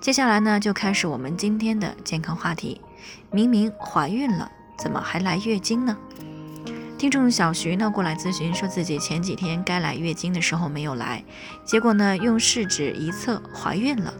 [0.00, 2.80] 接下来呢，就开始我们今天的健康话题。
[3.30, 5.96] 明明怀孕了，怎么还来月经呢？
[6.96, 11.22] 听众小徐呢过来咨询，说自己前几天该来月经的时候没有来，
[11.64, 14.14] 结果呢用试纸一测怀孕了，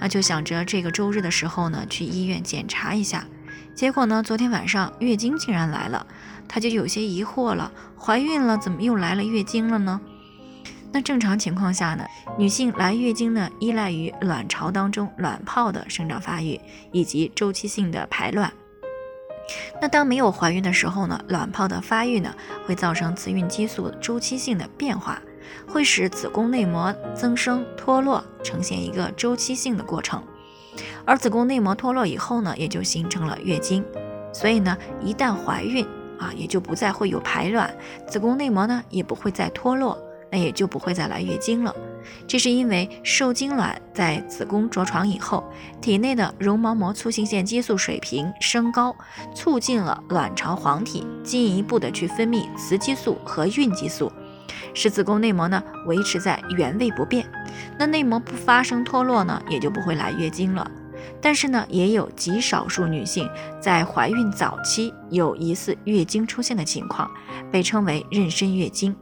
[0.00, 3.26] 那就想着这个周日的时候呢去医院检查一下，
[3.74, 6.06] 结果呢昨天晚上月经竟然来了，
[6.48, 10.00] 他就有些疑惑了，怀孕了怎么又来了月经了呢？
[10.92, 12.04] 那正常情况下呢，
[12.36, 18.52] 女性来月经呢，依赖于卵巢当中卵泡的生长发育以及周期性的排卵。
[19.80, 22.34] 那当没有怀孕的时候呢，卵泡的发育呢，
[22.66, 25.22] 会造成雌孕激素周期性的变化，
[25.66, 30.22] 会使子宫内膜增生脱落，呈现一个周期性的过程。
[31.04, 33.84] 而子宫内膜脱落以后呢，也就形成了月经。
[34.32, 35.84] 所以呢，一旦怀孕
[36.18, 37.72] 啊，也就不再会有排卵，
[38.06, 39.96] 子宫内膜呢，也不会再脱落。
[40.30, 41.74] 那也就不会再来月经了，
[42.26, 45.44] 这是因为受精卵在子宫着床以后，
[45.80, 48.94] 体内的绒毛膜促性腺激素水平升高，
[49.34, 54.12] 促进了卵巢黄体进一步的去分泌雌激素和孕激素，
[54.72, 57.26] 使子宫内膜呢维持在原位不变。
[57.78, 60.70] 那内膜不发生脱落呢，也就不会来月经了。
[61.20, 63.28] 但是呢，也有极少数女性
[63.60, 67.10] 在怀孕早期有疑似月经出现的情况，
[67.50, 68.94] 被称为妊娠月经。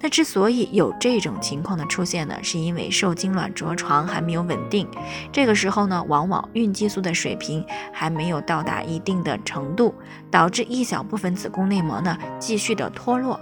[0.00, 4.88] 那之所以有这种情况的出现呢，是因为受精卵着床还没有稳定，
[5.32, 9.94] 这个时候呢，往往孕激素的水平还没有到达一定的程度，
[10.30, 13.40] 导致一小部分子宫内膜呢继续的脱落，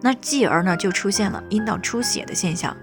[0.00, 2.76] 那继而呢就出现了阴道出血的现象。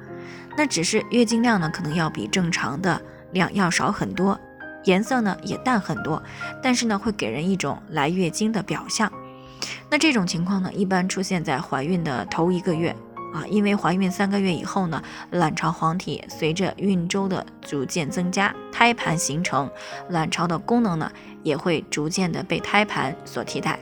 [0.56, 3.02] 那只是月经量呢可能要比正常的
[3.32, 4.40] 量要少很多，
[4.84, 6.22] 颜色呢也淡很多，
[6.62, 9.12] 但是呢会给人一种来月经的表象。
[9.94, 12.90] 那这种情况呢，一般出现在怀孕的头一个月
[13.32, 15.00] 啊，因为怀孕三个月以后呢，
[15.30, 19.70] 卵巢黄体随着孕周的逐渐增加，胎盘形成，
[20.10, 21.12] 卵巢的功能呢
[21.44, 23.78] 也会逐渐的被胎盘所替代。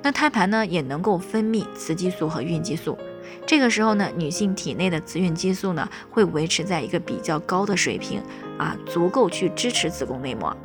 [0.00, 2.96] 那胎盘呢也能够分泌雌激素和孕激素，
[3.46, 8.22] 这个时候呢，女性体内的雌孕激素呢会维持在一个比较高的水平
[8.56, 10.56] 啊，足够去支持子宫内膜。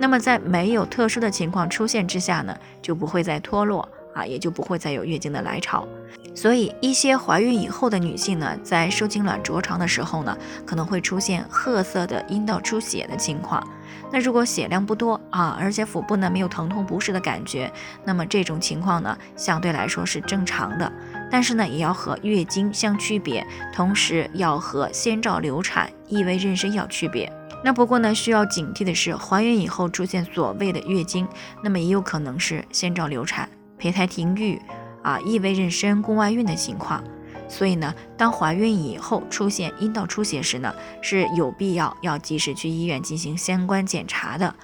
[0.00, 3.88] 那么在没有特殊的情况出现之下呢，就不会再脱落。
[4.18, 5.86] 啊，也就不会再有月经的来潮，
[6.34, 10.36] 所以一些怀孕以后的女性呢，在受精卵着床的时候呢，
[10.66, 13.64] 可能会出现褐色的阴道出血的情况。
[14.10, 17.70] 那如果血量不多啊，而且腹部呢没有疼痛不适的感觉，
[18.04, 20.92] 那么这种情况呢，相对来说是正常的。
[21.30, 27.32] 但是呢，也要和月经相区别，同时要和先兆流产、异位妊娠要区别。
[27.62, 31.28] 那不过呢，需要警惕的是，怀孕以后出现所谓的月经，
[31.62, 33.48] 那么也有可能是先兆流产。
[33.78, 34.60] 胚胎停育
[35.02, 37.02] 啊，异位妊娠、宫外孕的情况，
[37.48, 44.54] 所以呢，当怀孕以后出现阴道出血时呢，是有必要要及时去医院进行相关检查的，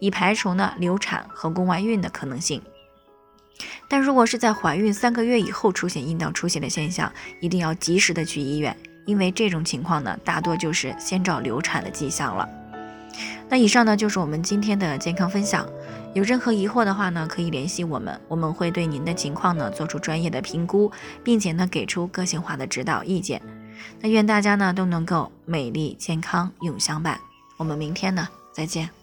[0.00, 2.60] 以排除呢流产和宫外孕的可能性。
[3.88, 12.48] 但如果是在怀孕三个月以后出现阴道出血的现象，一定要及时的去医院，因为这种情况呢，大多就是先兆流产的迹象了。
[13.48, 15.66] 那以上呢，就是我们今天的健康分享。
[16.12, 20.90] 有任何疑惑的话呢，可以联系我们，我们会对您的情况呢做出专业的评估，
[21.22, 23.40] 并且呢给出个性化的指导意见。
[24.00, 27.18] 那愿大家呢都能够美丽健康永相伴。
[27.56, 28.99] 我们明天呢再见。